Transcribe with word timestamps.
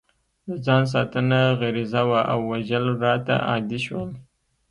د 0.47 0.49
ځان 0.65 0.83
ساتنه 0.93 1.39
غریزه 1.59 2.01
وه 2.09 2.21
او 2.31 2.39
وژل 2.51 2.85
راته 3.03 3.35
عادي 3.49 3.79
شول 3.85 4.09